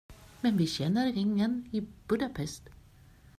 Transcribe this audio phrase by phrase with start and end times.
[0.41, 2.63] Men vi känner ingen i Budapest.